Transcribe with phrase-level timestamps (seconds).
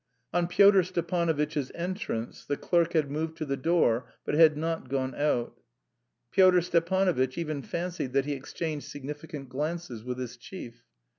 [0.33, 5.13] On Pyotr Stepanovitch's entrance the clerk had moved to the door, but had not gone
[5.13, 5.61] out.
[6.31, 10.81] Pyotr Stepanovitch even fancied that he exchanged significant glances with his chief.